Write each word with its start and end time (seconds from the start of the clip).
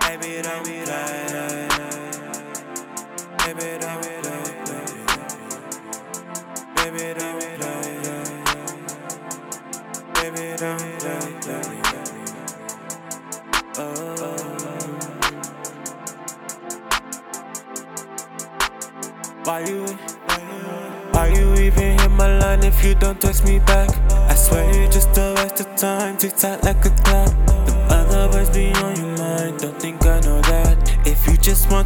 Baby, 0.00 0.42
don't 0.42 0.64
play. 0.64 1.68
Baby, 3.44 3.78
don't 3.80 4.00
play. 4.00 4.38
Baby, 6.76 7.06
don't 7.14 7.40
play. 7.58 7.88
Baby, 10.14 10.44
don't 10.56 10.78
play. 11.40 11.72
Oh. 13.78 14.38
Why 19.44 19.60
you? 19.60 19.86
Why 21.12 21.26
you 21.28 21.54
even 21.54 21.98
hit 21.98 22.10
my 22.10 22.38
line 22.38 22.62
if 22.62 22.84
you 22.84 22.94
don't 22.94 23.20
text 23.20 23.44
me 23.44 23.58
back? 23.58 23.90
I 24.12 24.34
swear 24.34 24.64
you 24.74 24.88
just 24.88 25.16
a 25.18 25.34
waste 25.36 25.60
of 25.60 25.74
time, 25.76 26.16
tick 26.16 26.36
tock 26.36 26.62
like 26.62 26.84
a 26.84 26.90
clock. 26.90 27.34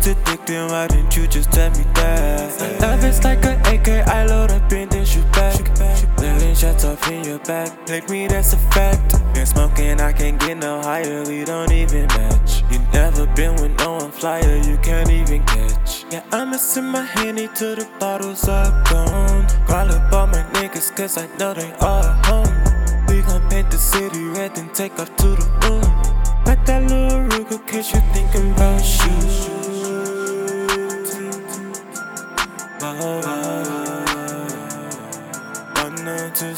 To 0.03 0.15
dick, 0.25 0.47
then 0.47 0.69
why 0.71 0.89
didn't 0.89 1.17
you 1.17 1.29
just 1.29 1.53
tell 1.53 1.71
me 1.71 1.85
that? 1.95 2.81
Love 2.81 3.05
is 3.05 3.23
like 3.23 3.45
an 3.45 3.61
AK, 3.67 4.09
I 4.09 4.25
load 4.25 4.51
up 4.51 4.73
and 4.73 4.91
then 4.91 5.05
shoot 5.05 5.31
back. 5.33 5.61
Letting 6.19 6.55
shots 6.57 6.85
off 6.85 7.09
in 7.09 7.23
your 7.25 7.39
back, 7.41 7.89
like 7.89 8.09
me, 8.09 8.27
that's 8.27 8.53
a 8.53 8.57
fact. 8.73 9.13
Been 9.35 9.47
smoking, 9.47 10.01
I 10.01 10.13
can't 10.13 10.41
get 10.41 10.57
no 10.57 10.81
higher, 10.81 11.23
we 11.27 11.45
don't 11.45 11.71
even 11.71 12.07
match. 12.07 12.63
You 12.71 12.79
never 12.93 13.27
been 13.37 13.55
with 13.57 13.79
no 13.79 13.99
one 13.99 14.11
flyer, 14.11 14.57
you 14.65 14.77
can't 14.79 15.11
even 15.11 15.45
catch. 15.45 16.05
Yeah, 16.11 16.25
I'ma 16.33 16.57
send 16.57 16.91
my 16.91 17.03
handy 17.03 17.49
till 17.55 17.77
the 17.77 17.87
bottles 18.01 18.49
are 18.49 18.71
gone. 18.91 19.47
Call 19.67 19.93
up 19.93 20.13
all 20.13 20.27
my 20.27 20.43
niggas, 20.55 20.97
cause 20.97 21.19
I 21.19 21.29
know 21.37 21.55
they 21.55 21.71
all 21.81 22.03
home. 22.25 22.57
We 23.07 23.21
gon' 23.23 23.47
paint 23.51 23.71
the 23.71 23.79
city 23.79 24.25
red, 24.25 24.57
then 24.57 24.71
take 24.73 24.99
off 24.99 25.15
to 25.17 25.37
the 25.37 25.47
moon. 25.63 25.83
Got 26.45 26.67
that 26.67 26.83
little 26.91 27.21
Ruger, 27.29 27.65
cause 27.69 27.93
you 27.93 28.01
thinking 28.13 28.53
about 28.53 28.81
shoes. 28.81 29.52
Oh 32.85 33.23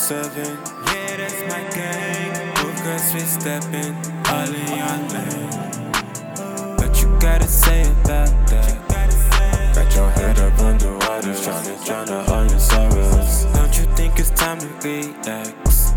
seven. 0.05 0.59
Yeah, 0.87 1.17
that's 1.17 1.41
my 1.43 1.63
gang. 1.73 2.57
Hookers, 2.57 3.13
we 3.13 3.21
steppin' 3.21 3.95
all 4.29 4.49
in 4.49 4.69
your 4.81 4.97
lane. 5.13 6.77
What 6.79 7.03
you 7.03 7.09
gotta 7.21 7.47
say 7.47 7.83
about 7.83 8.33
that? 8.49 9.75
Got 9.75 9.95
your 9.95 10.11
head 10.11 10.39
up 10.39 10.59
underwater, 10.61 11.33
tryna 11.33 11.85
drown 11.85 12.09
all 12.11 12.47
your 12.47 12.59
sorrows. 12.59 13.45
Don't 13.55 13.79
you 13.79 13.85
think 13.95 14.19
it's 14.19 14.31
time 14.31 14.59
to 14.61 14.69
relax? 14.83 15.93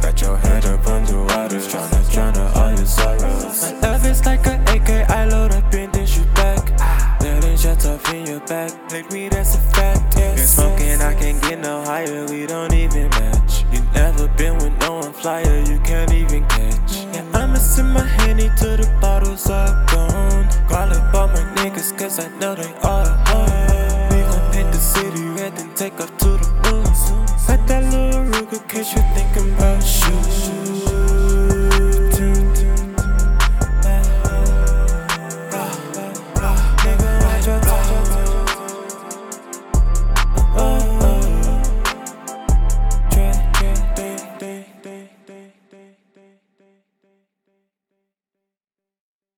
Got 0.00 0.20
your 0.22 0.38
head 0.38 0.64
up 0.64 0.86
underwater, 0.86 1.58
tryna 1.58 2.12
drown 2.12 2.25
flyer, 15.26 15.60
you 15.66 15.80
can't 15.80 16.12
even 16.12 16.46
catch. 16.46 16.98
Yeah, 17.12 17.24
I'ma 17.34 17.56
send 17.56 17.92
my 17.92 18.06
handy 18.18 18.48
till 18.56 18.76
the 18.76 18.86
bottles 19.00 19.50
are 19.50 19.74
gone. 19.90 20.46
Call 20.68 20.92
up 20.96 21.14
all 21.14 21.26
my 21.26 21.42
niggas, 21.56 21.90
cause 21.98 22.20
I 22.20 22.28
know 22.38 22.54
they 22.54 22.72
all 22.90 23.08
home. 23.26 24.08
We 24.12 24.20
gon' 24.30 24.52
paint 24.52 24.70
the 24.70 24.78
city 24.78 25.24
red, 25.36 25.56
then 25.56 25.74
take 25.74 25.98
off 26.00 26.16
to 26.18 26.30
the 26.42 26.48
moon. 26.62 26.86
Got 27.48 27.66
that 27.66 27.82
little 27.92 28.22
Ruger, 28.30 28.62
cause 28.68 28.88
you 28.94 29.02
thinking 29.16 29.52
about 29.54 29.82
shoes. 29.82 30.75